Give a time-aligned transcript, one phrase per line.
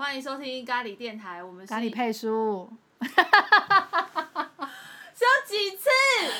[0.00, 2.72] 欢迎收听咖喱电台，我们是咖喱配书，
[3.04, 3.06] 是
[5.26, 5.90] 要几次？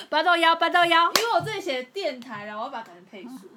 [0.08, 1.12] 八豆腰，八豆腰。
[1.12, 3.50] 因为我这里写电台了，我要把它改成配书。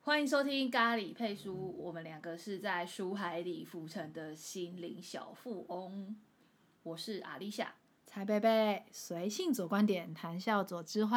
[0.00, 6.16] 欢迎收听咖喱配书，我们两个是在书海里浮沉的心灵小富翁。
[6.82, 7.72] 我是阿丽夏，
[8.04, 11.16] 蔡贝贝，随性左观点，谈笑左智慧。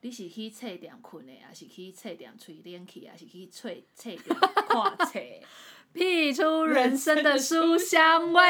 [0.00, 4.18] 你是去册店困的，还是去册店吹冷气，还是去册册店
[4.68, 5.20] 看册？
[5.92, 8.42] 辟出人生的书香味。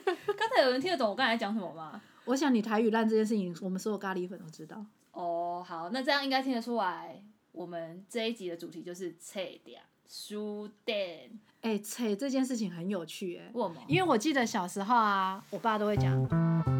[0.38, 2.00] 刚才有人听得懂我刚才讲什么吗？
[2.24, 4.84] 我想你台语烂这件事情，我们所有咖喱粉都知道。
[5.12, 11.30] 哦，好，那这样应该听得出来，我们这一集的主题就是册店书店。
[11.60, 13.52] 哎、册这件事情很有趣哎？
[13.86, 16.28] 因为我记得小时候啊，我爸都会讲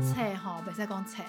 [0.01, 1.23] 册吼，袂使讲册，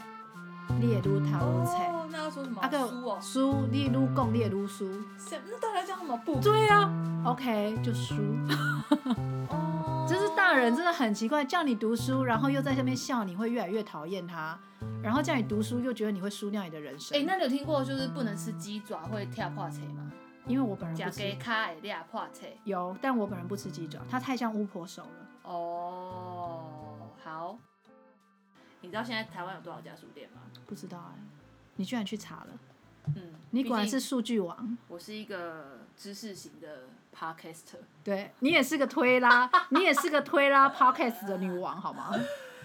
[0.79, 1.37] 你会愈读愈册。
[1.37, 2.61] 哦，那要说什么？
[2.61, 3.19] 啊个书哦。
[3.21, 4.85] 书，你愈讲你会愈书。
[5.17, 6.17] 什那到底要讲什么？
[6.17, 6.39] 不。
[6.39, 6.91] 对啊
[7.25, 8.15] ，OK，就输。
[9.49, 10.05] 哦。
[10.07, 14.57] 就是大人真的很奇怪，叫你读书，然后又在下面笑，你会越来越讨厌他；
[15.01, 17.17] 然后叫你读书，又觉得你会输掉你的人生。
[17.17, 20.11] 哎、那你有听过就是不能吃鸡爪会跳破车吗？
[20.45, 22.45] 因为我本人假不吃，给卡会俩破车。
[22.65, 25.09] 有，但我本人不吃鸡爪，它太像巫婆手了。
[25.43, 26.63] 哦，
[27.23, 27.57] 好。
[28.83, 30.41] 你知道现在台湾有多少家书店吗？
[30.67, 31.19] 不知道哎、
[31.77, 32.59] 你居然去查了，
[33.15, 34.77] 嗯，你果然是数据王。
[34.89, 36.83] 我是一个知识型的
[37.17, 37.77] podcaster。
[38.03, 42.13] 对你也是个推拉，你也是个推拉 podcast 的女王，好吗？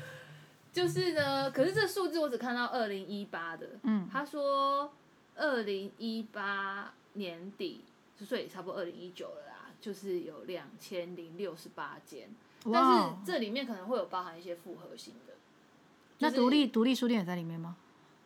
[0.73, 4.93] 就是呢，可是这数字我只看到二零一八的，嗯，他说
[5.37, 7.85] 二零一八年底，
[8.19, 12.29] 所以差不多二零一九了啦，就是有两千零六十八间，
[12.73, 15.35] 但是，这里面可能会有包含一些复合型的。
[16.19, 17.77] 就是那独立独立书店也在里面吗？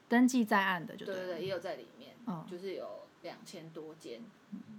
[0.09, 1.15] 登记在案的就对。
[1.15, 4.21] 对对对，也有在里面，嗯就是有两千多间。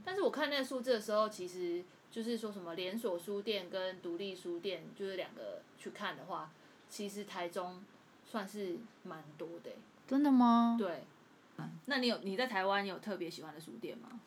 [0.03, 6.51] 但是我看那个数字的时候，其实就是说什么连锁书店跟独立书店，就是两个去看的话，
[6.89, 7.83] 其实台中
[8.25, 10.75] 算是蛮多的欸、真的吗？
[10.77, 11.03] 对，
[11.85, 14.19] 那你有你在台湾有特别喜欢的书店吗？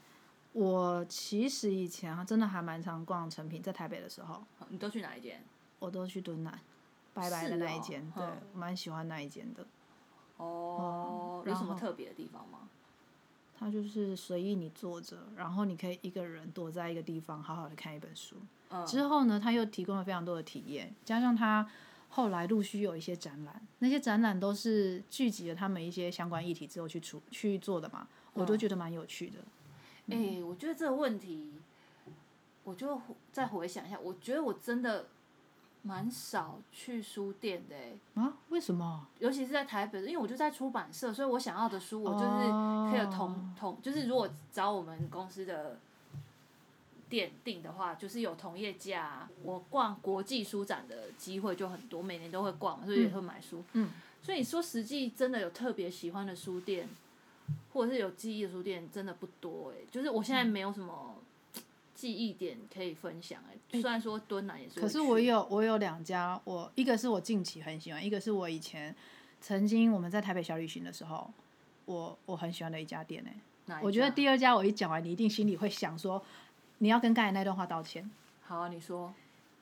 [0.53, 5.45] 我其实以前啊，真的还蛮常逛成品，在台北的时候，你都去哪一间？
[5.79, 6.59] 我都去敦南，
[7.17, 9.67] 白白的那一间，对嗯，我蛮喜欢那一间的。
[10.37, 12.69] 哦，有什么特别的地方吗？
[13.59, 18.37] 它就是随意你坐着，然后你可以一个人躲在一个地方，好好的看一本书。
[18.69, 21.67] 嗯，之后呢，它又提供了非常多的体验，加上它
[22.11, 29.39] 后来陆续有一些展览，那些展览都是聚集了他们一些相关议题之后去出去做的嘛，我都觉得蛮有趣的。
[30.11, 31.55] 哎、我觉得这个问题，
[32.63, 33.01] 我就
[33.33, 35.07] 再回想一下，我觉得我真的
[35.87, 38.37] 蛮少去书店的、欸，啊？
[38.49, 39.07] 为什么？
[39.21, 45.79] 尤其是在台北，因为我就在出版社，所以我想要的书，我就是可以有同、哦同，就是如果找我们公司的
[47.09, 53.63] 店订的话，就是有同业价啊、我逛国际书展的机会就很多，每年都会逛，所以也会买书。
[53.75, 56.89] 嗯，所以你说实际真的有特别喜欢的书店，
[57.73, 61.15] 或者是有记忆的书店，真的不多哎、就是我现在没有什么
[61.97, 68.95] 记忆点可以分享哎、虽然说敦南也是，可是我有我有两家，我一个是我近期很喜欢，一个是我以前
[69.41, 71.29] 曾经我们在台北小旅行的时候，
[71.87, 73.25] 我我很喜欢的一家店
[73.69, 76.23] 哎、我觉得第二家我一讲完，你一定心里会想说，
[76.79, 78.09] 你要跟刚才那段话道歉。
[78.43, 79.13] 好啊，你说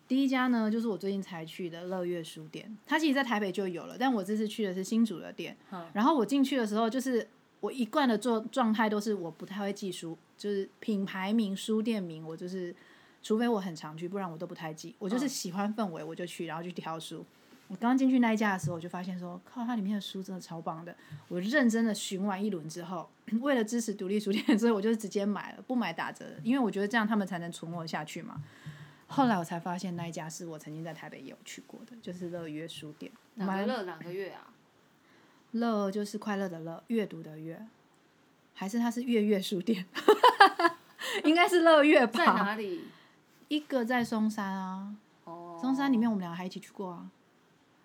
[0.06, 5.56] 第一家呢，就是我最近才去的乐月书店，它其实在台北就有了，但我这次去的是新竹的店。
[5.70, 7.26] 嗯然后我进去的时候，就是
[7.60, 12.74] 我一贯的做状态都是我不太会记书，就是品牌名、书店名，我就是
[13.22, 14.94] 除非我很常去，不然我都不太记。
[14.98, 17.24] 我就是嗯喜欢氛围，我就去，然后去挑书。
[17.66, 20.94] 我刚进去那一家的时候，我就发现说，靠，它里面的书真的超棒的。
[21.28, 23.08] 我认真的寻完一轮之后，
[23.40, 28.42] 为了支持独立书店，所以我就直接买了，不买打折，因为我觉得这样他们才能存活下去嘛。
[29.06, 33.10] 后来我才发现那一家是我曾经在台北也有去过的，就是乐约书店。
[33.34, 34.52] 蛮哪个乐哪个月啊？
[35.54, 37.64] 乐就是快乐的乐，阅读的阅，
[38.54, 39.86] 还是它是月月书店？
[41.22, 42.34] 应该是乐月在吧。
[42.34, 42.84] 哪里？
[43.48, 47.06] 一个在松山啊，哦，松山里面我们两个还一起去过啊，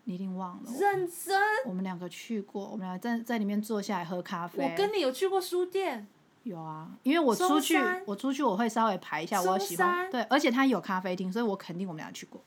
[0.05, 0.71] 你一定忘了。
[0.79, 1.39] 认真。
[1.65, 4.63] 我们两个去过，我们俩在在里面坐下来喝咖啡。
[4.63, 6.07] 我跟你有去过书店，
[6.43, 7.77] 有啊，因为我出去，
[8.07, 12.41] 我出去我会稍微排一下我喜欢，对，而且它有咖啡厅，所以我肯定我们俩去过。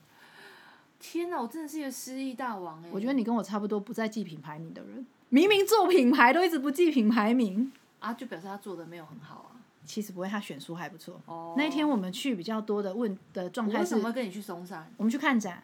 [1.05, 2.87] 天哪，我真的是一个失忆大王哎！
[2.89, 7.69] 我觉得你跟我差不多，不再记品牌名的人，明明做品牌都一直不记品牌名。
[7.99, 9.59] 啊，就表示他做的没有很好啊。
[9.85, 11.19] 其实不会，他选书还不错。
[11.25, 14.89] 哦，那一天我们去比较多的问的状态为什么，会跟你去松山？
[14.95, 15.61] 我们去看展。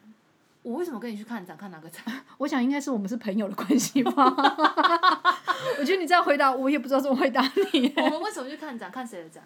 [0.62, 1.56] 我为什么跟你去看展？
[1.56, 2.04] 看哪个展？
[2.36, 4.12] 我想应该是我们是朋友的关系吧。
[5.80, 7.40] 我觉得你这样回答，我也不知道怎么回答
[7.72, 7.90] 你。
[7.96, 8.90] 我们为什么去看展？
[8.90, 9.42] 看谁的展？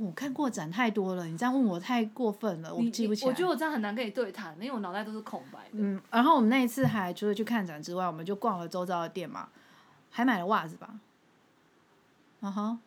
[0.00, 3.28] 我看过展太多了，你这样问我太过分了，我记不起来。
[3.30, 5.70] 我觉得我这样很难跟你对谈，因为我脑袋都是空白的。
[5.72, 9.48] 嗯，然后我们那一次还除了去看展之外，我们就逛了周遭的店嘛，
[10.10, 10.94] 还买了袜子吧。
[12.40, 12.78] 嗯哼，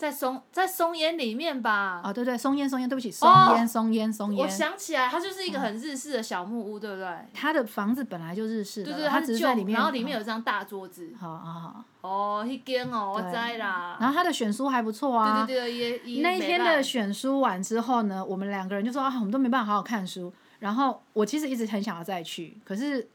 [0.00, 2.00] 在松在松烟里面吧。
[2.02, 4.48] 啊对对，松烟松烟，对不起，松哦烟松烟松我。
[4.48, 7.06] 想起来，它就是一个很日式的小木屋，对不对？
[7.34, 11.12] 它的房子本来就日式的它是旧只是在里面，然后里面有一张大桌子。
[11.20, 13.98] 好好好，哦，那间哦，我知啦。
[14.00, 15.44] 然后他的选书还不错啊。
[15.44, 20.32] 对对对，也也那一天的选书完之后呢，我们两个人就说啊，我们都没办法好好看书。
[20.60, 23.06] 然后我其实一直很想要再去，可是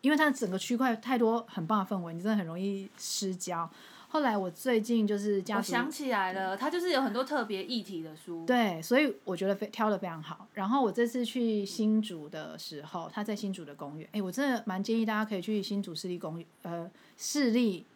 [0.00, 3.70] 因为它整个区块太多很棒的氛围，你真的很容易失焦。
[4.12, 8.44] 后来我最近就是家族我想起来了，它就是有很多特别议题的书。
[8.44, 10.46] 对，所以我觉得非挑的非常好。
[10.52, 17.86] 然后我这次去新竹的时候，他在新竹的公园，哎，我真的蛮建议大家可以去新竹市立公园，呃，市立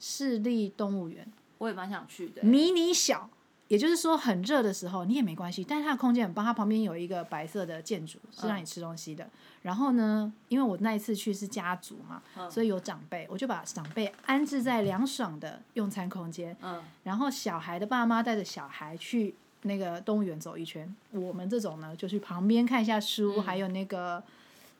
[0.00, 1.24] 市立动物园，
[1.58, 2.42] 我也蛮想去的。
[2.42, 3.30] 迷你小，
[3.70, 9.30] 也就是说很热的时候你也没关系，但是它的空间很棒，它旁边有一个白色的建筑是让你吃东西的。
[9.62, 12.20] 然后呢，因为我那一次去是家族嘛，
[12.50, 24.20] 所以有长辈，我就把长辈安置在凉爽的用餐空间，嗯，然后小孩的爸妈带着小孩去那个动物园走一圈，我们这种呢就去旁边看一下书，嗯还有那个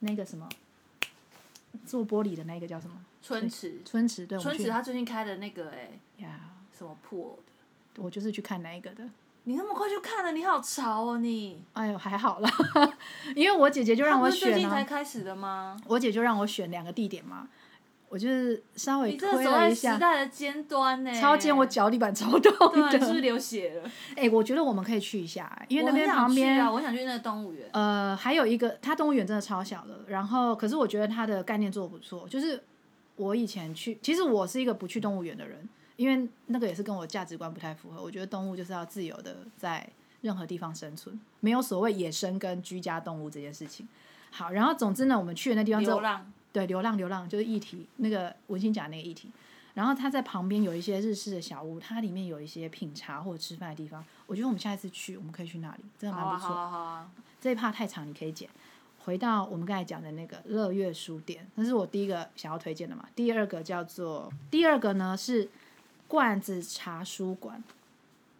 [0.00, 0.48] 那个什么
[1.86, 6.40] 做玻璃的那个叫什么春池，春池，对，春池他最近开的那个哎，呀，
[6.76, 7.49] 什么破的？
[7.98, 9.04] 我就是去看那一个的。
[9.44, 11.64] 你那么快就看了，你好潮哦你！
[11.72, 12.50] 哎呦，还好啦，
[13.34, 15.76] 因为我姐姐就让我它不是最近选啊，才开始的吗？
[15.86, 17.48] 我姐就让我选两个地点嘛，
[18.10, 21.10] 我就是稍微推走在时了一下，代的尖端呢。
[21.18, 23.20] 超尖，我脚底板超痛是不是。
[23.20, 23.90] 流血了？
[24.14, 27.66] 哎、我觉得我们可以去一下，因为那边旁边啊，我想去那个动物园。
[27.72, 32.62] 呃，还有一个，它动物园真的超小的，然后可是我觉得它的概念做的不错，就是
[33.16, 35.66] 我以前去，其实我是一个不去动物园的人，
[36.00, 38.02] 因为那个也是跟我价值观不太符合。
[38.02, 39.86] 我觉得动物就是要自由的在
[40.22, 43.86] 任何地方生存，没有所谓野生跟居家动物这件事情。
[44.30, 49.30] 好，然后总之呢，我们去的那地方之后流，浪，对，流浪流浪就是议题，那个文心讲那个议题。
[49.74, 54.02] 然后它在旁边有一些日式的小屋，它里面有一些品茶或者吃饭的地方。
[54.26, 56.48] 我觉得我们下一次去，我们可以去那里，真的蛮好啊，不错。
[56.48, 57.10] 好啊，好啊。
[57.38, 58.48] 这一趴太长，你可以剪。
[59.02, 63.08] 回到我们刚才讲的那个乐月书店，那是我第一个想要推荐的嘛。
[63.16, 65.48] 第二个叫做，第二个呢是
[66.10, 67.62] 罐子茶书馆，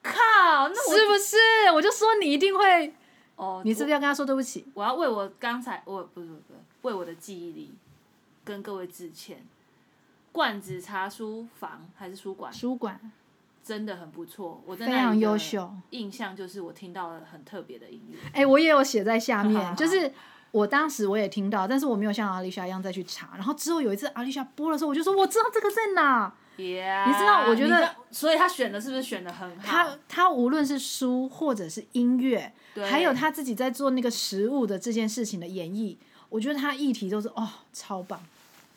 [0.02, 1.36] 靠，那我是不是？
[1.72, 2.92] 我就说你一定会，
[3.36, 4.66] 哦，你是不是要跟他说对不起？
[4.74, 6.42] 我要为我刚才我不是不是
[6.82, 7.72] 为我的记忆力
[8.44, 9.46] 跟各位致歉。
[10.32, 13.00] 罐子茶书房还是书馆，书馆
[13.62, 15.72] 真的很不错，我在非常优秀。
[15.90, 18.18] 印象就是我听到了很特别的音乐。
[18.32, 20.12] 哎、我也有写在下面， 就是
[20.50, 23.30] 我当时我也听到，但是我没有像阿丽莎一样再去查。
[23.34, 26.34] 然后之后有一次阿丽莎播的时候，我就说我知道这个在哪。
[26.60, 29.62] Yeah, 你知道我觉得所以他选的是不是选的很好？
[29.64, 32.52] 他他无论是书或者是音乐，
[32.88, 35.96] 还有他自己在做那个食物的这件事情的演绎，
[36.28, 38.20] 我觉得他议题都是哦超棒。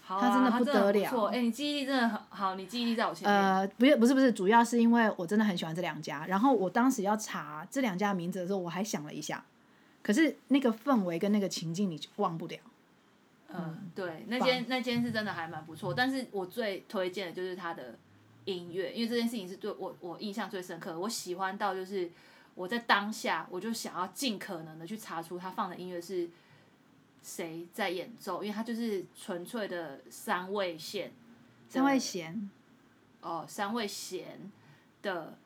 [0.06, 3.36] 他真的不得了哎、你记忆力真的很好，你记忆力在我前面。
[3.36, 6.26] 呃，不是不是不是，主要是因为我真的很喜欢这两家。
[6.28, 9.44] 然后我当时要查这两家名字的时候，我还想了一下，
[10.04, 12.58] 可是那个氛围跟那个情境你就忘不了。
[13.56, 17.96] 嗯，对，那间那间是真的还蛮不错，但是我最推荐的就是他的
[18.46, 22.10] 音乐，因为这件事情是对我我印象最深刻的，我喜欢到就是
[22.56, 26.28] 我在当下我就想要尽可能的去查出他放的音乐是
[27.22, 31.12] 谁在演奏，因为他就是纯粹的三味线，
[31.70, 32.50] 三位弦，
[33.22, 34.52] 哦三味弦
[35.04, 35.38] 的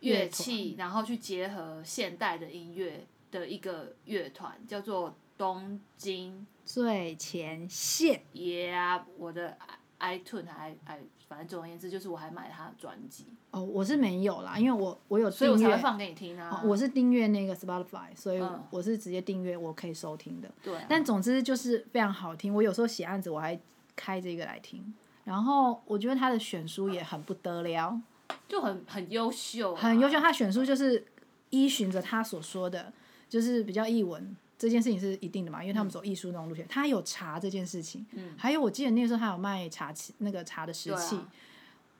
[0.00, 6.46] 乐器，然后去结合现代的音乐的一个乐团，叫做东京。
[6.66, 8.20] 最前线。
[8.34, 9.56] Yeah，我的
[9.98, 16.50] i iTune 还还，反正总而言之，就是我还买他的专辑，哦，我是没有啦，因为我我有所以我，才会放给你听啊。
[16.50, 20.50] 哦我是订阅那个 Spotify，所以嗯我是直接订阅我可以收听的。
[20.62, 23.58] 对啊、但总之就是非常好听，我有时候写案子我还
[23.94, 24.92] 开这个来听。
[25.24, 28.00] 然后我觉得他的选书也很不得了，
[28.46, 30.20] 就很很优秀、啊，很优秀。
[30.20, 31.04] 他选书就是
[31.50, 32.92] 依循着他所说的，
[33.28, 36.66] 就是比较译文这件事情是一定的嘛，因为他们走艺术那种路线。
[36.68, 41.16] 他有茶这件事情，嗯还有我记得那个时候他有卖茶器，那个茶的石对啊器，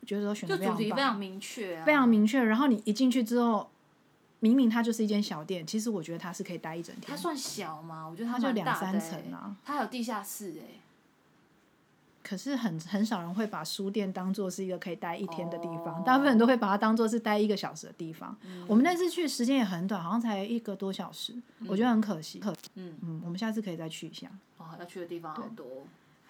[0.00, 2.42] 我觉得都选的非常棒，题非常明确啊，非常明确。
[2.42, 3.68] 然后你一进去之后，
[4.40, 7.04] 明明它就是一间小店，其实我觉得它是可以待一整天。
[7.08, 8.06] 它算小吗？
[8.06, 10.80] 我觉得它就两三欸，层啊，它还有地下室哎、
[12.26, 18.36] 可是很很少人会把书店当做是一个可以待一天的地方，哦大部分人都会把它当做是待一个小时的地方。
[18.66, 21.32] 我们那次去时间也很短，好像才一个多小时，
[21.68, 22.40] 我觉得很可惜。
[22.40, 24.28] 可嗯嗯，我们下次可以再去一下。
[24.56, 25.64] 哦，要去的地方好多。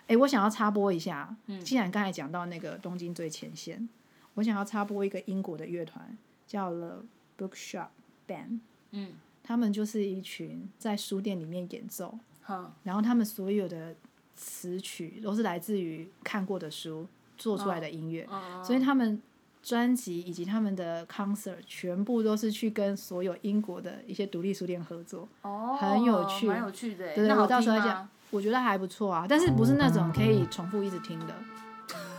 [0.06, 3.88] 哎，我想要插播一下，嗯既然刚才讲到那个东京最前线，
[4.34, 6.14] 我想要插播一个英国的乐团，
[6.46, 7.02] 叫了
[7.38, 7.88] Bookshop
[8.28, 8.58] Band，
[8.90, 13.96] 嗯，他们就是一群在书店里面演奏，好，然后他们所有的
[14.36, 19.20] 词曲都是来自于看过的书做出来的音乐，嗯所以他们
[19.62, 25.28] 专辑以及他们的 concert 全部都是去跟所有英国的一些独立书店合作。
[25.42, 27.14] 哦，很有趣蛮有趣的耶。
[27.16, 31.34] 对，那我到时候讲，我觉得还不错啊，但是不是那种可以重复一直听的？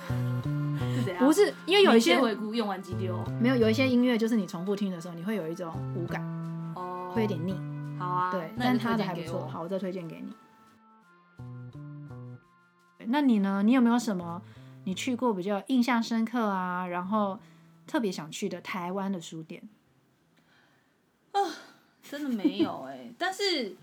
[1.19, 2.15] 不是因为有一些
[2.53, 3.23] 用完即丢。
[3.41, 6.21] 没有有一些音乐就是你重复听的时候，你会有一种无感，
[6.75, 7.55] 哦，会有点腻。
[7.97, 8.31] 好啊。
[8.31, 10.31] 对，但他的还不错，好，我再推荐给你。
[13.09, 13.63] 那你呢？
[13.63, 14.41] 你有没有什么
[14.85, 17.39] 你去过比较印象深刻啊，然后
[17.85, 19.67] 特别想去的台湾的书店？
[21.31, 21.39] 啊
[22.09, 23.75] 真的没有哎、但是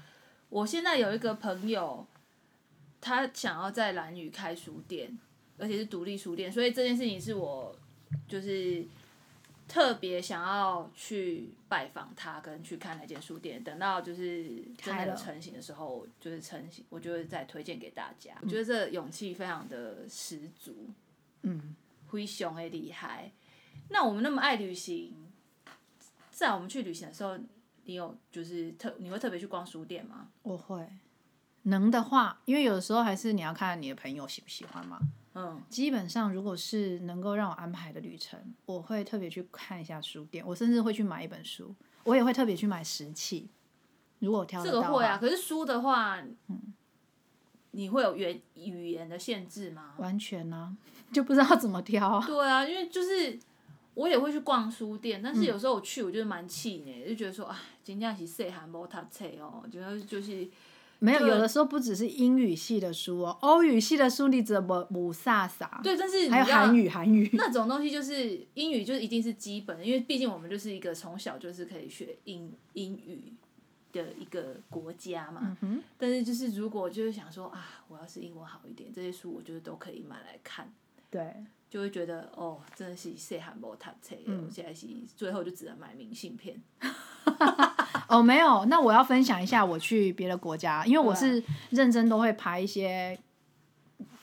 [0.48, 2.06] 我现在有一个朋友，
[2.98, 5.18] 他想要在兰屿开书店，
[5.58, 7.76] 而且是独立书店，所以这件事情是我
[8.26, 8.82] 就是
[9.74, 13.60] 特别想要去拜访他，跟去看那间书店。
[13.64, 18.36] 等到就是真的成型的时候，就是成型，我就会再推荐给大家。
[18.40, 20.90] 我觉得这勇气非常的十足，
[21.42, 21.74] 嗯，
[22.06, 23.32] 灰熊诶厉害。
[23.88, 25.12] 那我们那么爱旅行，
[26.30, 27.36] 在我们去旅行的时候，
[27.82, 30.28] 你有就是特你会特别去逛书店吗？
[30.44, 30.88] 我会，
[31.62, 35.00] 能的话，因为有的时候还是你要看你的朋友喜不喜欢嘛。
[35.34, 41.74] 嗯，基本上，如果是能够让我安排的旅程，我会特别去看一下书店，我甚至会去买一本书，
[42.04, 43.48] 我也会特别去买石器。
[44.20, 45.18] 如果我挑这个会啊。
[45.18, 46.72] 可是书的话，嗯
[47.72, 49.94] 你会有语语言的限制吗？
[49.98, 50.72] 完全啊、
[51.12, 52.24] 就不知道怎么挑啊。
[52.24, 53.36] 对啊，因为就是
[53.94, 60.48] 我也会去逛书店，但嗯是有时候我去，我就是蛮气馁，就觉得说，哎，今天是细汉无读册哦，觉得就是
[61.04, 65.82] 没有，有的时候不只是英语系的书哦，欧语系的书你怎么不飒飒？
[65.82, 67.28] 对，但是还有韩语，韩语。
[67.36, 73.34] 那种东西就是英语，就是一定是基本的，因为毕竟我们就是一个从小就是可以学英英语
[73.92, 75.56] 的一个国家嘛。
[75.98, 80.72] 但是就是如果就是想说啊，我要是英文好一点，这些书我觉得都可以买来看，
[81.10, 86.62] 对，就会觉得哦，真的是细汉无读册，嗯我现在是最后就只能买明信片。
[88.08, 93.18] 哦，没有，那我要分享一下我去别的国家，因为我是认真都会排一些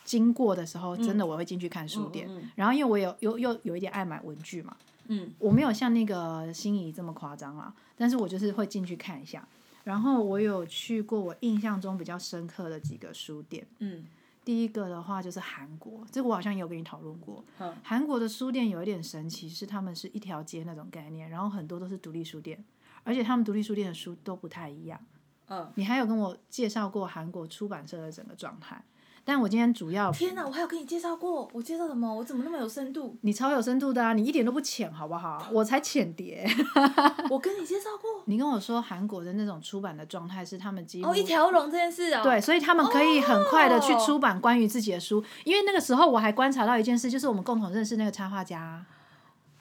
[0.04, 2.26] 经过的时候，真的我会进去看书店。
[2.28, 4.76] 嗯嗯然后因为我有有有有一点爱买文具嘛，
[5.08, 9.46] 嗯我没有像那个心仪这么夸张啦，但是我就是会进去看一下。
[9.84, 14.04] 然后我有去过我印象中比较深刻的几个书店，嗯
[14.44, 17.44] 第一个的话就是韩国，这个我好像也有跟你讨论过。
[17.58, 22.62] 嗯韩国的书店有一点神奇，是他们是一条街那种概念，然后很多都是独立书店，
[23.04, 25.00] 而且他们独立书店的书都不太一样。
[25.48, 28.82] 嗯，你还有跟我介绍过韩国出版社的整个状态，
[29.24, 32.14] 但我今天主要天哪，我还有跟你介绍过，我介绍什么？
[32.14, 33.18] 我怎么那么有深度？
[33.20, 35.46] 你超有深度的啊，你一点都不浅，好不好？
[35.52, 36.48] 我才浅碟。
[37.28, 42.22] 我跟你介绍过你跟我说韩国的那种出版的状态是他们几乎哦，一条龙这件事哦。
[42.22, 45.22] 对，所以他们可以很快的去哦出版关于自己的书。
[45.44, 48.82] 因为那个时候我还观察到一件事，就是我们共同认识那个插画家，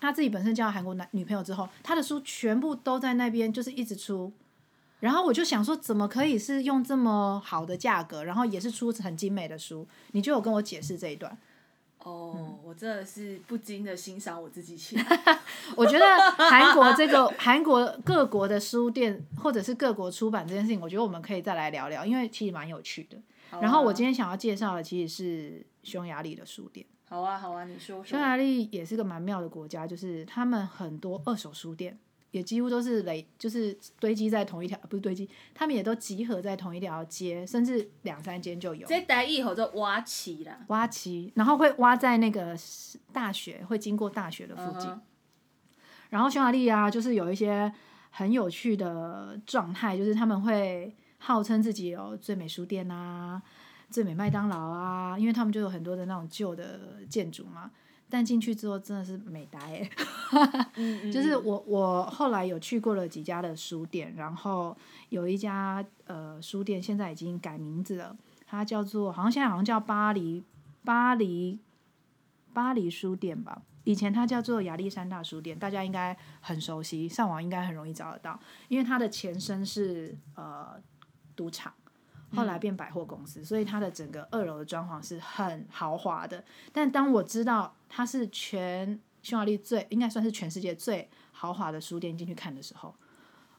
[0.01, 4.33] 他自己本身交了韩国男女朋友之后，他的书全部都在那边，就是一直出。
[4.99, 9.87] 然后我就想说，怎么可以是用这么好的价格，然后也是出很精美的书？
[10.11, 11.35] 你就有跟我解释这一段。
[12.03, 15.03] 哦，我真的是不禁的欣赏我自己起来。
[15.77, 16.05] 我觉得
[16.37, 23.17] 韩国这个韩国各国的书店或者是各国出版这件事情，我觉得我们可以再来聊聊，因为其实蛮有趣的。
[23.59, 26.85] 然后我今天想要介绍的其实是匈牙利的书店。
[27.11, 28.17] 好啊好啊，你说说匈。
[28.17, 31.99] 牙利也是个蛮妙的国家，就是他们很多二手书店，
[32.31, 38.87] 也几乎都是累，就是堆积在同一条，不是堆积，他们也都集合在同一条街，甚至两三间就有。
[38.87, 40.57] 这台以后就挖起啦。
[40.67, 42.57] 挖起，然后会挖在那个
[43.11, 44.89] 大学，会经过大学的附近。
[46.11, 47.69] 然后匈牙利啊，就是有一些
[48.09, 53.41] 很有趣的状态，就是他们会号称自己有最美书店啊、
[53.91, 56.79] 最美麦当劳啊，因为他们就有很多的那种旧的
[57.09, 57.69] 建筑嘛。
[58.09, 59.89] 但进去之后真的是美呆哎、
[60.75, 64.75] 嗯嗯 就是我我后来有去过了几家的书店，然后
[65.07, 70.43] 有一家呃书店现在已经改名字了，它叫做好像现在好像叫巴黎
[70.83, 71.57] 巴黎
[72.53, 73.61] 巴黎书店吧。
[73.85, 80.79] 以前它叫做亚历山大书店，大家应该很熟悉，上网应该很容易找得到，因为它的前身是呃
[81.33, 81.73] 赌场，
[82.35, 86.43] 后来变百货公司，所以它的整个二楼的装潢是很豪华的。
[86.71, 92.93] 但当我知道它是全匈牙利最应该算是全世界最豪华的书店进去看的时候，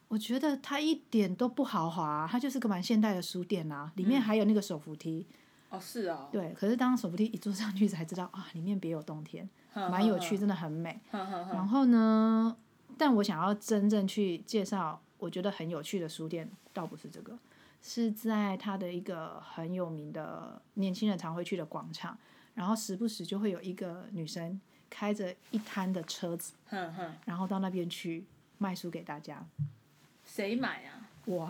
[0.09, 5.27] 我觉得它一点都不豪华、啊它就是个蛮现代的书店啊，里面还有那个手扶梯。
[5.71, 11.01] 哦是哦，对，可是当手扶梯一坐上去才知道啊，里面别有洞天，蛮蛮有趣，真的很美。
[11.11, 12.55] 然后呢，
[12.99, 17.39] 但我想要真正去介绍我觉得很有趣的书店，倒不是这个，
[17.83, 22.17] 是在他的一个很有名的年轻人常会去的广场，
[22.55, 28.25] 然后时不时就会有一个女生开着一摊的车子，哼哼，然后到那边去
[28.59, 29.45] 卖书给大家。
[30.25, 31.03] 谁买啊？
[31.25, 31.49] 我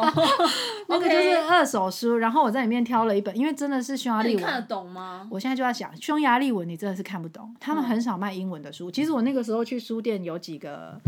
[0.88, 5.28] 那个就是二手书，然后我在里面挑了一本，因为真的是匈牙利文，你看得懂吗？
[5.30, 8.90] 我现在就在想，匈牙利文你真的是看不懂，他们很少卖英文的书。
[8.90, 10.98] 其实我那个时候去书店有几个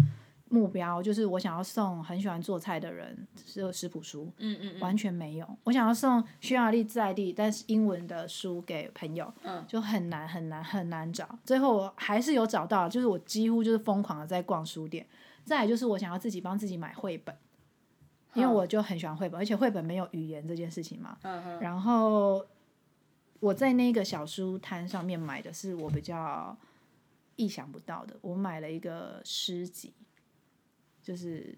[0.50, 5.48] 目标，就是我想要送很喜欢做菜的人是食谱书，嗯嗯嗯，完全没有。
[5.64, 11.38] 我想要送匈牙利在地但是英文的书给朋友，嗯就很难很难很难找。
[11.44, 15.06] 最后我还是有找到，就是我几乎就是疯狂的在逛书店。
[15.44, 17.34] 再来就是我想要自己帮自己买绘本，
[18.34, 21.16] 因为我就很喜欢绘本，而且绘本没有语言这件事情嘛。
[21.22, 22.44] 嗯嗯，然后
[23.40, 26.56] 我在那个小书摊上面买的是我比较
[27.36, 29.92] 意想不到的，我买了一个诗集，
[31.10, 31.52] 就是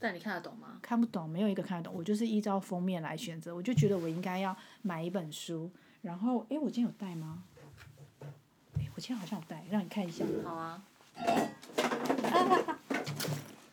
[0.00, 0.80] 但你看得懂吗？
[0.82, 5.70] 看不懂，没有一个看得懂，我就是依照封面来选择，我就觉得我应该要买一本书。
[6.02, 7.44] 然后，哎，我今天有带吗？
[8.74, 10.24] 哎，我今天好像有带，让你看一下。
[10.44, 10.82] 好啊。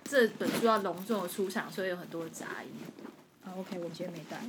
[0.05, 2.69] 这本书要隆重的出场，所以有很多的杂音。
[3.43, 4.39] 啊，OK，我今天没带，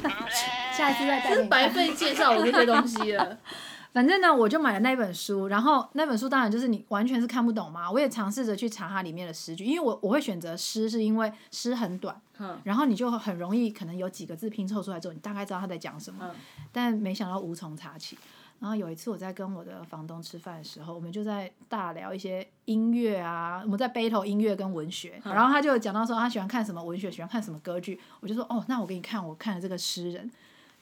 [0.74, 3.38] 下一次再带是白费介绍我这些东西了。
[3.92, 7.90] 反正呢，我就买了那本书，然后那本书当然就是你完全是看不懂嘛。
[7.90, 16.20] 我也尝试着去查它里面的诗句，因为我我会选择诗，是因为诗很短，嗯然后你就很容易可能有几个字拼凑出来之后，你大概知道他在讲什么。
[16.22, 16.34] 嗯
[16.72, 18.16] 但没想到无从查起。
[18.60, 30.30] 然后有一次我在跟我的房东吃饭的时候，我们就在大聊一些音乐啊，我们在 battle 音乐跟文学，然后他就讲到说他喜欢看什么文学，喜欢看什么歌剧，我就说哦，那我给你看我看的这个诗人。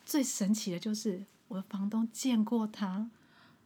[0.05, 3.07] 最神奇的就是我的房东见过他，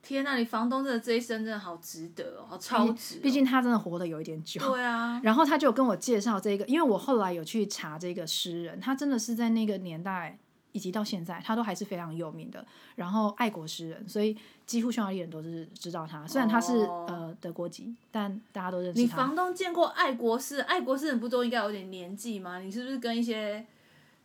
[0.03, 4.61] 天呐，你房东真的这一生真的好值得哦，好超值哦、毕竟他真的活得有一点久。
[4.61, 10.39] 对啊，然后他就跟我介绍这个，因为我后来有去查这个诗人，他真的是在那个年代
[10.73, 12.64] 以及到现在，他都还是非常有名的。
[12.97, 16.27] 然后爱国诗人，所以几乎匈牙利人都是知道他。
[16.27, 19.01] 虽然他是、哦呃德国籍，但大家都认识他。
[19.01, 22.59] 你房东见过爱国诗人，爱国诗人不都应该有点年纪吗？
[22.61, 23.66] 你是不是跟一些，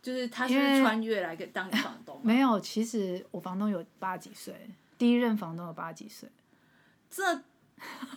[0.00, 2.20] 就是他是不是穿越来给当你房东啊？
[2.22, 4.54] 没有，其实我房东有八十几岁，
[4.96, 6.28] 第一任房东有八十几岁。
[7.10, 7.42] 这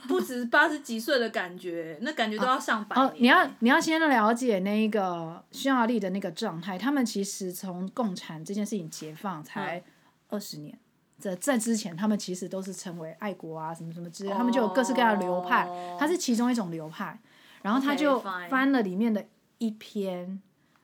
[0.07, 9.83] 不止八十几岁的感觉，那感觉都要上百年。，哦你要你要先了解那个匈牙利的那个状态，他们其实从共产这件事情解放才
[10.29, 10.77] 二十年。
[11.17, 17.19] 在在之前，他们其实都是成为爱国啊，什么什么之类，他们就有各式各样的流派，哦它是其中一种流派。
[17.61, 19.23] 然后他就翻了里面的
[19.59, 20.41] 一篇，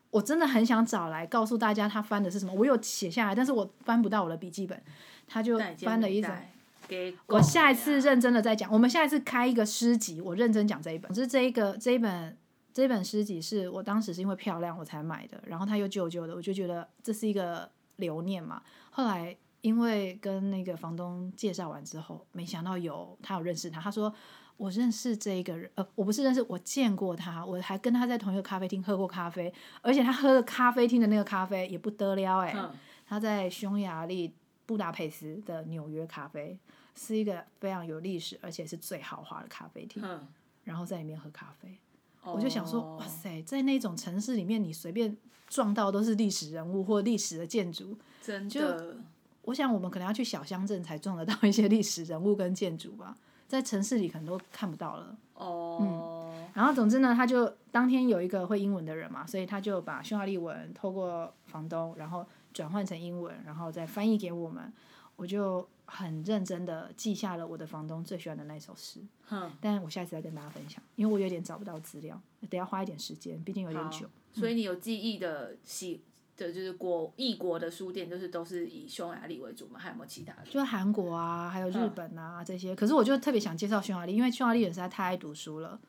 [0.09, 4.81] 我真的很想找来告诉大家他翻的是什么，我有写下来，但是我翻不到我的笔记本，
[5.27, 6.31] 他就翻了一种。
[7.25, 11.09] 我下一次认认真的再讲，我们下一次开一个诗集，我认真讲这一本。
[11.09, 12.37] 可是这一个这一本
[12.73, 18.61] 这一本诗集是我当时是因为漂亮我才买的，然后它又旧旧的，我就觉得这是一个留念嘛。
[18.89, 24.13] 后来因为跟那个房东介绍完之后，没想到有他有认识他，他说
[24.57, 32.71] 我认识这一个人，呃，我不是认识，我见过他，我还跟他在同一个咖啡厅喝过咖啡，而且他喝的咖啡厅的那个咖啡也不得了哎、嗯
[33.09, 34.33] 他在匈牙利
[34.65, 36.59] 布达佩斯的纽约咖啡，
[36.93, 40.27] 是一个非常有历史而且是最豪华的咖啡厅，嗯，
[40.65, 41.77] 然后在里面喝咖啡，
[42.21, 45.15] 我就想说，哦哇塞，在那种城市里面，你随便
[45.47, 47.97] 撞到都是历史人物或历史的建筑。
[48.21, 48.97] 真的，
[49.43, 53.15] 我想我们可能要去小乡镇才撞得到一些历史人物跟建筑吧，
[53.47, 55.17] 在城市里可能都看不到了。
[55.35, 64.73] 哦，嗯然后总之呢，他就当天有一个会英文的人嘛，所以他就把匈牙利文透过房东，然后转换成英文，然后再翻译给我们。
[65.15, 74.07] 我就很认真的记下了我的房东最喜欢的那首诗，哼，但我下次再跟大家分享，因为我有点找不到资料，得要花一点时间，毕竟有点久。
[74.31, 76.01] 所以你有记忆的喜
[76.37, 79.79] 的，就是国异国的书店，就是都是以匈牙利为主嘛？
[79.79, 80.49] 还有没有其他的？
[80.49, 85.79] 就韩国啊，还有嗯日本啊、这些，可是我就特别想介绍匈牙利，因为匈牙利人实在太爱读书了。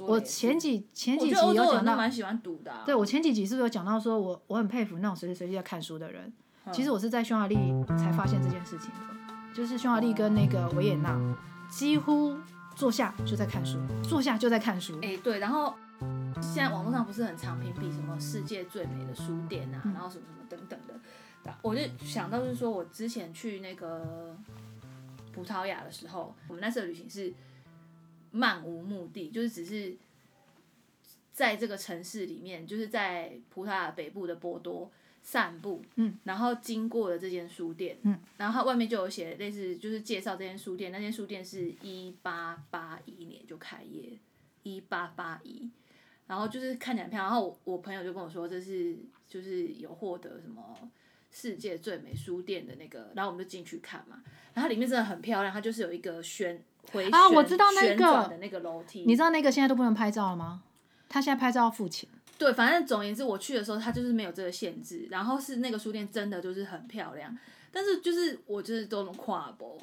[0.00, 2.82] 我前几前几集有讲到，蛮喜欢读的啊。
[2.84, 6.24] 对我前几集是不是有讲到说我我很佩服那种随时随地在看书的人？
[6.26, 6.34] 嗯
[6.70, 7.56] 其实我是在匈牙利
[7.96, 11.18] 才发现这件事情的，就是匈牙利跟那个维也纳
[11.70, 12.36] 几乎
[12.76, 14.98] 坐下就在看书，坐下就在看书。
[15.00, 15.74] 哎、对，然后
[16.42, 24.36] 现在网络上不是很常评比什么世界最美的书店啊，嗯然后什么什么等等的，我就想到就是说我之前去那个
[25.32, 27.32] 葡萄牙的时候，我们那次的旅行是
[28.30, 29.96] 漫无目的，就是只是
[31.32, 34.90] 在这个城市里面，就是在葡萄牙北部的波多。
[35.20, 44.16] 散步，嗯，然后经过了这间书店，嗯，然后它外面就有写类似就是介绍这间书店，那间书店是一八八一年就开业，
[44.62, 45.68] 一八八一，
[46.28, 47.28] 然后就是看起来很漂亮。
[47.28, 48.96] 然后我我朋友就跟我说，这是
[49.28, 50.62] 就是有获得什么
[51.32, 54.22] 世界最美书店的那个，然后我们就进去看嘛。
[54.54, 56.62] 然后里面真的很漂亮，它就是有一个旋
[56.92, 59.02] 回啊我旋知道那个旋转的那个楼梯。
[59.04, 60.62] 你知道那个现在都不能拍照了吗？
[61.08, 62.08] 他现在拍照要付钱。
[62.36, 67.36] 对，反正总而言之，我去的时候它就是没有这个限制，然后是那个书店真的就是很漂亮，
[67.72, 69.76] 但是就是我就是都能跨博，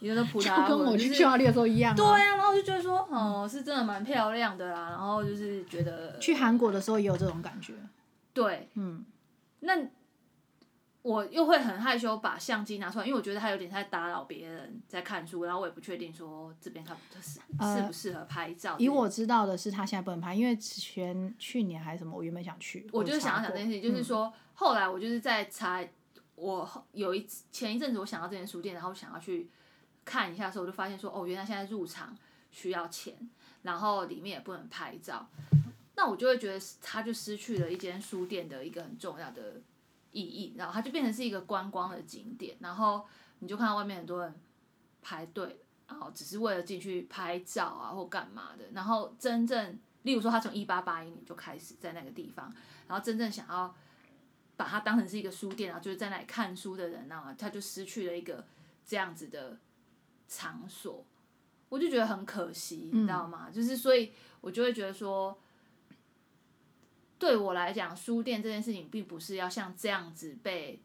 [0.00, 1.96] 你说葡就萄牙跟我去匈牙利的时候一样、啊。
[1.96, 7.74] 对啊，然后我就觉得说，哦，是真的蛮漂亮的啦，然后就是觉得去韩国的时候也有这种感觉。
[8.32, 9.04] 对，嗯，
[9.60, 9.74] 那
[11.02, 18.72] 我又会很害羞把相机拿出来，因为我觉得它有点在打扰别人在看书，然后我也不确定说这边它它适适不适合拍照。
[18.72, 22.86] 呃以我知道的是，他现在不能拍，因为前去年还是什么，我原本想去。
[22.90, 25.86] 我就是想要讲这件事情，就是嗯说，后来我就是在查，
[26.34, 29.50] 我后有一前一阵子我想到这间书店，然后想要去
[30.04, 32.16] 看一下的时候，我就发现说，哦，原来现在入场
[32.50, 33.16] 需要钱，
[33.62, 35.28] 然后里面也不能拍照，
[35.96, 39.60] 那我就会觉得它就失去了一间书店的一个很重要的
[40.12, 43.06] 意义，然后它就变成是一个观光的景点，然后
[43.38, 44.34] 你就看到外面很多人
[45.02, 52.52] 排队，然后只是为了进去拍照啊或干嘛的，然后真正，例如说他从一八八一年就开始在那个地方，
[52.86, 53.74] 然后真正想要
[54.56, 58.44] 把它当成是一个书店，然后就是在那里看书的人啊，他就失去了一个
[58.86, 59.58] 这样子的
[60.28, 61.04] 场所，
[61.68, 63.50] 我就觉得很可惜，你知道吗？
[63.50, 65.38] 就是所以我就会觉得说。
[67.16, 70.82] 对我来讲，书店这件事情并不是要像这样子被，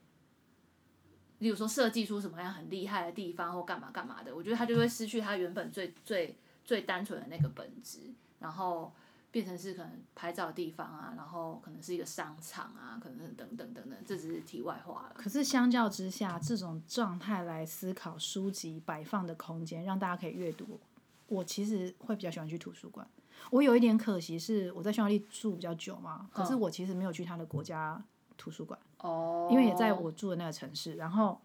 [1.39, 8.93] 例如说设计出什么样很厉害的地方或干嘛干嘛的，我觉得它就会失去它原本最最最单纯的那个本质，然后
[9.31, 15.15] 变成是可能拍照的地方啊，然后可能是一个商场啊，可能是等等等等，这只是题外话了。
[15.15, 20.79] 可是相较之下，这种状态来思考书籍摆放的空间，让大家可以阅读，
[21.27, 23.07] 我其实会比较喜欢去图书馆。
[23.51, 28.03] 我有一点可惜是我在匈牙利住比较久嘛，可是我其实没有去他的国家
[28.35, 31.39] 图书馆，哦因为也在我住的那个城市，然后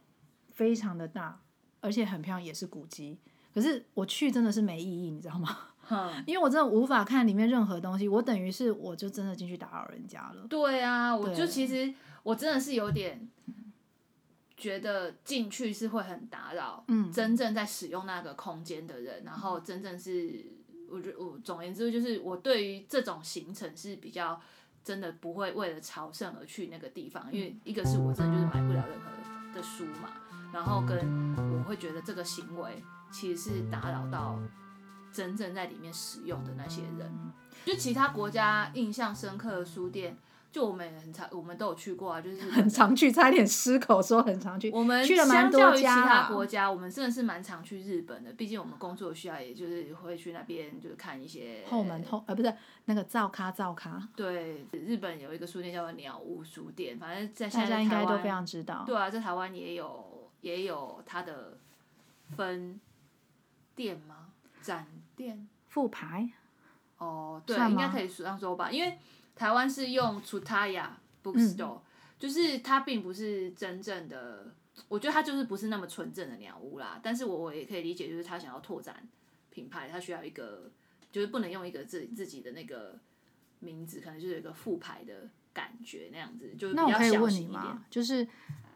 [0.52, 1.40] 非常的大，
[1.80, 3.18] 而且很漂亮，也是古迹。
[3.52, 5.56] 可是我去真的是没意义，你知道吗？
[5.88, 10.46] 哼，因为我真的无法看里面任何东西，我等于是我就真的进去打扰人家了。
[10.48, 11.92] 对啊，我就其实
[12.22, 13.28] 我真的是有点
[14.56, 17.12] 觉得进去是会很打扰，嗯。
[17.12, 20.44] 真正在使用那个空间的人，然后真正是
[20.90, 24.40] 我觉我总而言之就是我对于这种行程是比较
[24.82, 30.10] 真的不会为了朝圣而去那个地方，因为一个是我真的就是买不了任何的书嘛，
[30.52, 30.98] 然后跟
[31.58, 34.38] 我会觉得这个行为其实是打扰到
[35.14, 37.32] 真正在里面使用的那些人。
[37.64, 40.18] 就其他国家印象深刻的书店，
[40.52, 44.70] 就我们也很常，我们都有去过啊，就是很常去，差点失口说很常去。
[44.70, 48.32] 我们去了蛮多其他国家，我们真的是蛮常去日本的。
[48.34, 58.84] 毕竟我们工作需要，也就是会去那边，就是看一些后门后呃不是那个造咖造咖，对，日本有一个书店叫做鸟屋书店，反正在现大在应该都非常知道。
[58.84, 61.56] 对啊，在台湾也有也有它的
[62.36, 62.78] 分
[63.74, 64.28] 店吗？
[64.60, 66.30] 展店复牌
[66.98, 68.98] 哦，对，应该可以这样说吧，因为
[69.34, 70.86] 台湾是用 Tsutaya
[71.22, 71.80] Bookstore，、
[72.18, 74.54] 就是它并不是真正的，
[74.88, 77.00] 我觉得它就是不是那么纯正的鸟屋啦。
[77.02, 79.06] 但是我我也可以理解，就是他想要拓展
[79.50, 80.70] 品牌，他需要一个，
[81.10, 82.98] 就是不能用一个自自己的那个
[83.58, 87.32] 名字，可能就是有一个副牌的感觉那样子，就那我可以问。
[87.32, 87.84] 你吗？
[87.90, 88.26] 就是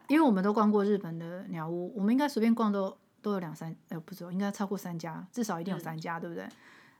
[0.07, 2.97] 因为我们都逛过日本的鸟屋，我们应该随便逛都
[3.29, 6.49] 都有两三呃不止，应该超过三家，至少一定有三家，对不对？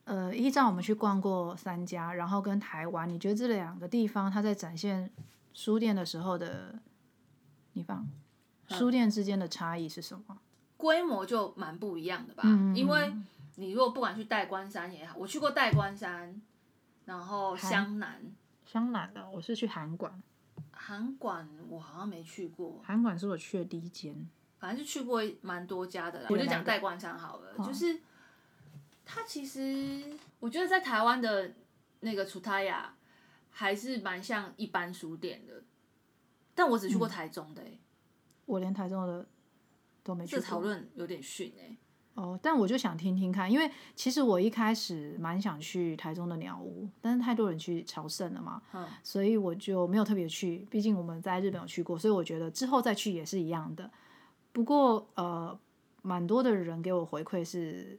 [0.04, 5.10] 呃，依照我们去逛过三家，然后跟台湾，你觉得这两个地方它在展现
[5.54, 6.80] 书店的时候的，
[7.74, 8.08] 地方
[8.68, 10.38] 书店之间的差异是什么？
[10.78, 13.12] 规模就蛮不一样的吧，嗯因为
[13.56, 16.40] 你如果不管去代官山也好，我去过代官山，
[17.06, 18.22] 然后湘南、
[18.66, 20.22] 湘南的，我是去韩馆，
[20.72, 24.30] 韩馆，我好像没去过，韩馆是我去的第一间。
[24.60, 26.28] 反正就去过蛮多家的啦。
[26.30, 28.02] 我就讲代官山好了，好就是
[29.06, 30.04] 它其实
[30.40, 31.54] 我觉得在台湾的
[32.02, 32.94] 那个楚塔雅
[33.50, 35.64] 还是蛮像一般书店的，
[36.54, 37.80] 但我只去过台中的、欸，
[38.46, 39.26] 我连台中的
[40.04, 40.40] 都没去过。
[40.42, 41.78] 这讨论有点逊哎、
[42.14, 50.68] 哦，但我就想听听看，因为其实我一开始蛮想去台中的鸟屋，但是太多人去朝圣了嘛，嗯所以我就没有特别去。
[50.70, 53.90] 毕竟我们在日本有去过，所以我觉得之后再去也是一样的。
[54.60, 55.58] 不过呃，
[56.02, 57.98] 蛮多的人给我回馈是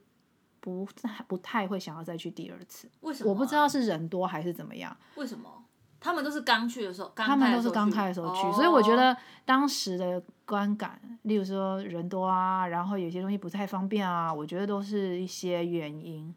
[0.59, 0.87] 不
[1.27, 2.87] 不太会想要再去第二次。
[2.99, 5.49] 为什么啊、我不知道是人多还是怎么样，为什么。
[5.99, 16.31] 他们都是刚去的时候，刚他们都是开的时候去刚开的时候去，哦所以我觉得当时的观感，例如说人多啊，然后有些东西不太方便啊，我觉得都是一些原因。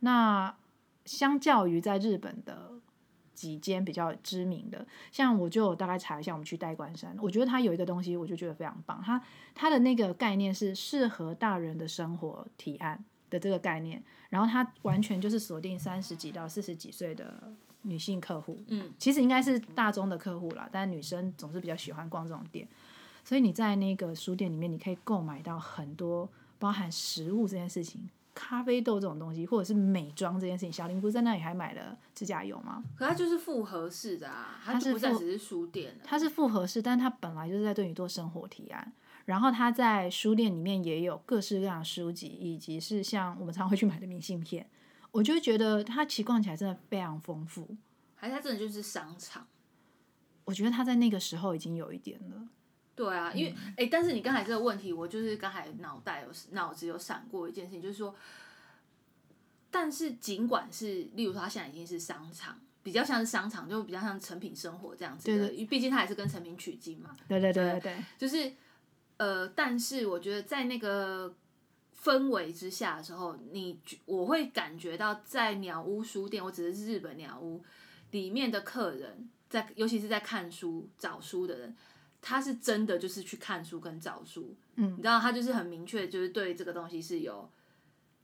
[0.00, 0.54] 那
[1.04, 2.70] 相较于在日本的
[3.36, 9.22] 几间比较知名的，像我就大概查一下，我们去代官山，我觉得它有一个东西，我就觉得非常棒，它
[9.54, 22.66] 它的那个概念是适合大人的生活提案的这个概念，然后它完全就是锁定三十几到四十几岁的女性客户，嗯，其实应该是大众的客户啦，但女生总是比较喜欢逛这种店，
[23.22, 28.08] 所以你在那个书店里面，你可以购买到很多包含食物这件事情。
[28.36, 32.84] 咖啡豆这种东西，或者是美妆这件事情，小林不是在那里还买了指甲油吗？
[32.94, 36.00] 可它就是复合式的啊，它是不再只是书店了。
[36.04, 38.92] 它是复合式，但它本来就是在对你做生活提案。
[39.24, 44.68] 然后它在书店里面也有各式各样的书籍，以及是像我们常会去买的明信片。
[45.10, 47.74] 我就觉得它其实逛起来真的非常丰富。
[48.14, 49.46] 还是它真的就是商场。
[50.44, 52.46] 我觉得它在那个时候已经有一点了。
[52.96, 58.16] 对啊，因为哎、但是你刚才这个问题，我就是刚才脑袋有脑子有闪过一件事情，就是说，
[59.70, 68.50] 但是尽管是，例如说它现在已经是商场，比较像是商场，就比较像成品生活这样子的，对因为毕竟它还是跟成品取经嘛，对对对对对，就是
[69.18, 71.34] 呃，但是我觉得在那个
[72.02, 77.62] 氛围之下的时候，你我会感觉到在鸟屋书店，我指的是日本鸟屋
[78.12, 81.76] 里面的客人，在尤其是在看书找书的人。
[82.20, 84.92] 他是真的就是去看书跟找书，嗯。
[84.92, 87.50] 你知道他就是很明确，就是对这个东西是有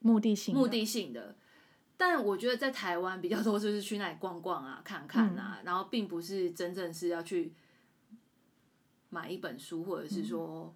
[0.01, 0.61] 目的性的。
[0.61, 1.37] 目的性的。
[1.97, 7.53] 但我觉得在台湾比较多就是去那里逛逛啊、看看啊，然后并不是真正是要去
[9.11, 10.75] 买一本书，或者是说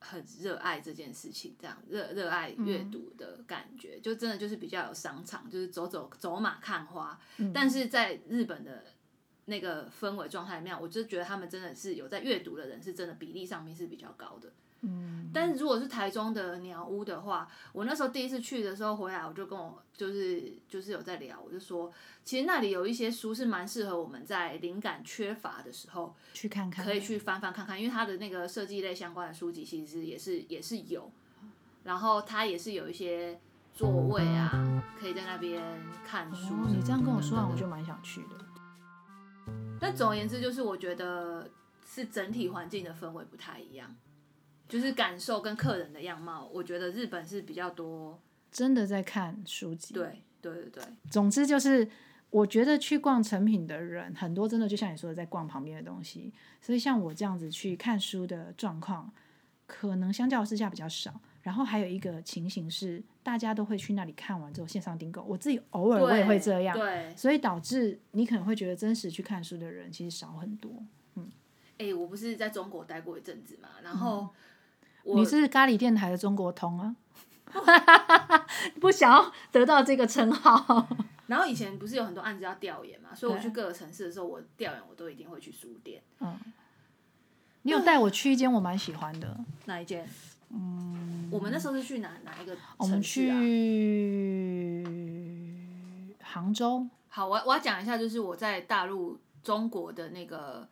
[0.00, 7.20] 很热爱这件事情，这样热热爱阅读的感觉，就真的就是比较有商场，就是走走走马看花。
[7.52, 8.84] 但是在日本的
[9.46, 14.50] 那个氛围状态里面，我就觉得他们真的是有在阅读的人，是真的比例上面是比较高的。
[14.86, 21.90] 嗯，但是如果是台中的鸟屋的话，我那时候第一次去的时候回来，我就跟我就是就是有在聊，我就说，
[22.22, 31.10] 其实那里有一些书是蛮适合我们在灵感缺乏的时候去看看，可以去翻翻看看，因为它的那个设计类相关的书籍其实也是也是有，
[31.84, 33.40] 然后它也是有一些
[33.72, 35.62] 座位啊，可以在那边
[36.06, 36.52] 看书。
[36.52, 38.36] 哦，你这样跟我说完，我就蛮想去的。
[39.80, 41.50] 但总而言之，就是我觉得
[41.86, 43.94] 是整体环境的氛围不太一样，
[44.68, 48.20] 就是感受跟客人的样貌，我觉得日本是比较多。
[48.50, 51.88] 真的在看书籍，对对对对，总之就是，
[52.30, 56.32] 我觉得去逛成品的人很多，真的就像你说的，在逛旁边的东西。
[56.60, 59.12] 所以像我这样子去看书的状况，
[59.66, 61.20] 可能相较之下比较少。
[61.44, 65.22] 然后还有一个情形是，大家都会去那里看完之后线上订购。
[65.22, 70.72] 我自己偶尔我也会这样，对，所以导致你可能会觉得真实去看书的人其实少很多。
[71.16, 71.30] 嗯
[71.78, 74.26] 哎、我不是在中国待过一阵子嘛，然后
[75.02, 76.96] 我你是咖喱电台的中国通啊，
[78.80, 80.88] 不想要得到这个称号。
[81.28, 86.02] 然后以前不是有很多案子要调研嘛，所以我去各个城市的时候，我调研我都一定会去书店。
[86.20, 86.38] 嗯
[87.66, 90.06] 你有带我去一间我蛮喜欢的，哪一间？
[90.54, 93.40] 嗯，我们那时候是去哪哪一个我们城市啊？
[93.40, 94.84] 去
[96.22, 100.68] 杭州，好，我我要讲一下，就是我在大陆中国的那个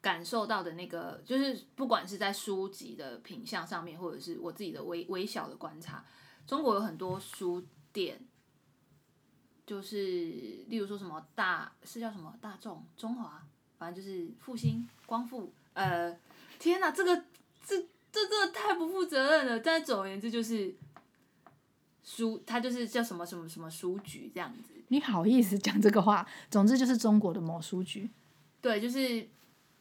[0.00, 6.04] 感受到的那个，就是不管是在书籍的品相上面，或者是我自己的微微小的观察，
[6.46, 8.20] 中国有很多书店，
[9.66, 9.96] 就是
[10.68, 13.42] 例如说什么大是叫什么大众、中华，
[13.78, 16.16] 反正就是复兴、光复，呃，
[16.58, 17.24] 天哪，这个
[18.12, 19.58] 这这真的太不负责任了。
[19.58, 20.74] 但总而言之就是。
[22.04, 26.26] 书，它就是叫什么什么什么书局这样子，你好意思讲这个话？
[26.50, 28.10] 总之就是中国的某书局，
[28.60, 29.28] 对，就是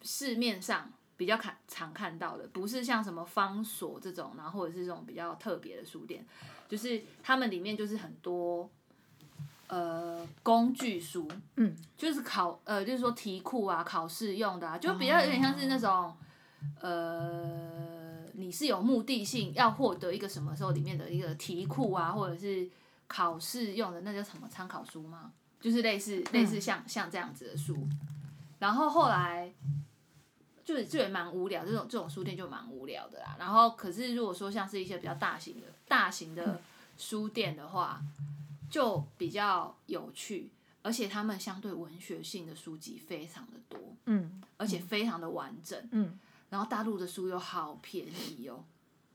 [0.03, 6.23] 市面上比较看常看到的，不是像什么方所这种，然后或者是这种比较特别的书店，
[6.69, 8.69] 就是他们里面就是很多
[9.65, 16.15] 呃工具书，嗯，就是考呃就是说题库啊、考试用的啊，就比较有点像是那种、
[16.79, 18.00] 呃
[18.33, 22.69] 你是有目的性要获得一个什么时候里面的一个题库啊，或者是
[23.07, 25.31] 考试用的那叫什么参考书吗？
[25.59, 27.77] 就是类似类似像像这样子的书，
[28.59, 29.53] 然后后来
[30.63, 33.35] 就就也蛮无聊，这种这种书店就蛮无聊的啦。
[33.39, 36.61] 然后可是如果说像是一些比较大型的大型的
[36.97, 38.01] 书店的话，
[38.69, 40.49] 就比较有趣，
[40.81, 44.41] 而且他们相对文学性的书籍非常的多，嗯。
[44.57, 45.89] 而且非常的完整。
[45.91, 46.19] 嗯，
[46.51, 48.63] 然后大陆的书又好便宜哦，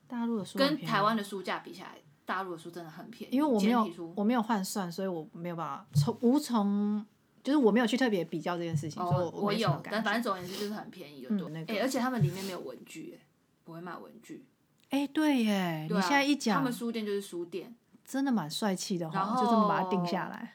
[0.08, 3.36] 大陆的书跟台湾的书价比起来，大陆的书真的很便宜。
[3.36, 7.04] 因为我没有我没有换算，所以我没有办法从无从，
[7.44, 11.46] 就是我没有去特别比较这件事情，所以哦，我我有，但反正总而言之就是很便宜，就对。
[11.48, 13.26] 嗯那个哎而且他们里面没有文具，哎，
[13.64, 14.44] 不会卖文具。
[14.88, 20.54] 哎、对耶，你现在一讲他讲们，书店就是书店，真的蛮帅气的然哈，就这么把它定下来。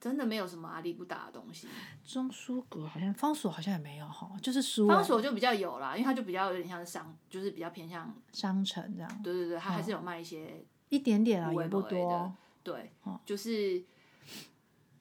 [0.00, 1.68] 真的没有什么阿里不达的东西。
[2.04, 12.32] 中书阁好像方所好像也没有哈，就是书欸方所就比较有啦，因为它就比较有点像是商，就是比较偏向，商城这样，对对对，它还是有卖一些一点点啊，无为也不不为的多。
[12.62, 13.82] 对，哦就是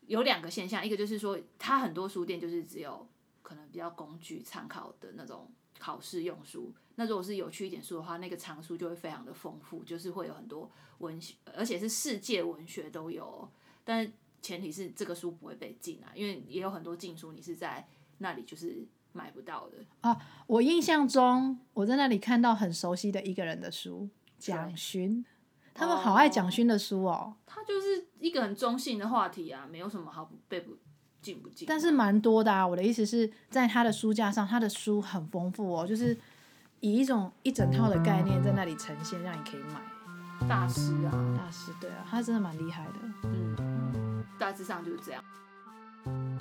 [0.07, 3.07] 有两个现象，一个就是说，它很多书店就是只有
[3.41, 6.73] 可能比较工具参考的那种考试用书。
[6.95, 13.49] 那如果是有趣一点书的话，那个藏书就会非常的丰富，就是会有很多文学，而且是世界文学都有哦。
[13.85, 17.87] 但是前提是这个书不会被禁啊，因为也有很多禁书你是在
[18.19, 20.17] 那里就是买不到的啊。
[20.47, 25.25] 我印象中，我在那里看到很熟悉的一个人的书，蒋勋，
[25.73, 30.77] 他们好爱蒋勋的书哦，他就是一个很中性的话题啊，没有什么好不被不
[31.21, 31.67] 禁不禁。
[31.67, 32.65] 但是蛮多的啊。
[32.65, 36.17] 我的意思是在他的书架上，他的书很丰富哦，就是
[36.79, 39.81] 以一种一整套的概念在那里呈现，让你可以买。
[40.47, 42.93] 大师啊，大师，对啊，他真的蛮厉害的。
[43.23, 43.55] 嗯，
[44.39, 45.23] 大致上就是这样。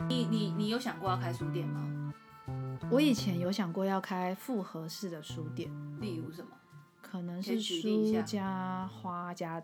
[0.09, 2.15] 你你你有想过要开书店吗？
[2.91, 6.49] 我以前有想过要开复合式的书店，例如什么？
[7.03, 9.63] 可能是书加花加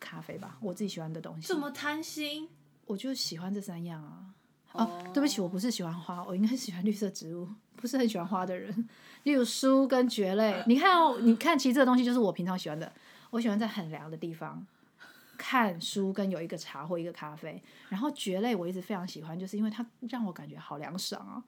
[0.00, 1.56] 咖啡吧，我自己喜欢的东西这。
[1.56, 2.48] 么贪心？
[2.86, 4.34] 我就喜欢这三样啊。
[4.72, 8.88] 哦哦，对不起，我不是喜欢花，我应该是喜欢绿色植物，不是很喜欢花的人。
[9.22, 12.90] 例如书跟蕨类，你看哦，你看，其实这个东西就是我平常喜欢的。
[13.30, 14.64] 我喜欢在很凉的地方
[15.36, 17.62] 看书，跟有一个茶或一个咖啡。
[17.88, 21.42] 然后蕨类我一直非常喜欢，就是因为它让我感觉好凉爽啊。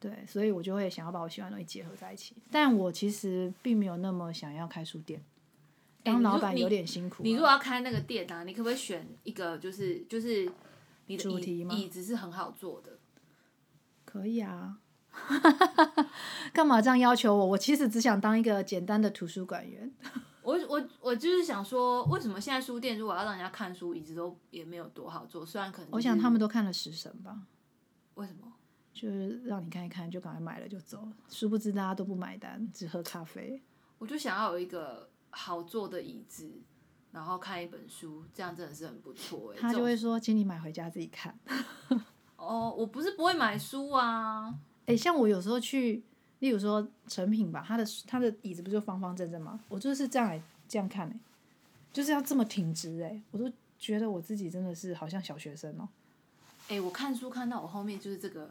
[0.00, 2.34] 对，所以我就会想要把我喜欢的东西结合在一起。
[2.50, 5.20] 但我其实并没有那么想要开书店，
[6.04, 10.44] 当老板有点辛苦啊、你如果要开那个店啊，你可不可以选一个就是就是
[11.06, 12.98] 你的椅主题吗椅子是很好坐的？
[14.04, 14.78] 可以啊，
[16.54, 17.46] 干嘛这样要求我？
[17.46, 19.92] 我其实只想当一个简单的图书馆员。
[20.48, 25.44] 我我我就是想说，为什么现在书店如果要让人家看书，椅子都也没有多好坐？
[25.44, 27.42] 虽然可能、我想他们都看了《食神》吧，
[28.14, 28.50] 为什么？
[28.94, 31.12] 就是让你看一看，就赶快买了就走了。
[31.28, 33.62] 殊不知大家都不买单，只喝咖啡。
[33.98, 36.50] 我就想要有一个好坐的椅子，
[37.12, 39.58] 然后看一本书，这样真的是很不错哎。
[39.60, 41.38] 他就会说，请你买回家自己看。
[42.36, 44.54] 哦，我不是不会买书啊，
[44.86, 46.02] 哎、像我有时候去，
[46.40, 49.58] 例如说成品吧，他的他的椅子不就方方正正吗？
[49.68, 51.16] 我就是这样来这样看哎、
[51.92, 55.88] 就是要这么挺直哎、我都觉得我自己真的是好像小学生哦、
[56.68, 58.50] 哎、我看书看到我后面就是这个，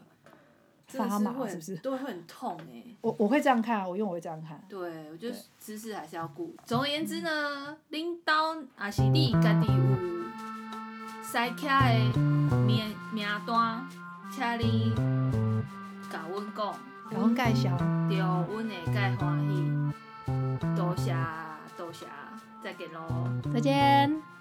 [0.86, 4.62] 发麻会是不是都，会很痛哎、我我会这样看啊，我因为我会这样看。
[4.68, 6.54] 对，我觉得姿势还是要顾。
[6.64, 12.18] 总而言之呢，领导也是你家己有塞卡的
[12.66, 13.86] 名名单，
[14.32, 14.92] 请你
[16.10, 16.74] 甲阮讲，
[17.10, 17.76] 然后介绍，
[18.08, 19.72] 对，阮会介欢喜。
[20.76, 21.14] 多谢
[21.76, 22.06] 多谢，
[22.62, 23.28] 再见喽。
[23.52, 24.37] 再见。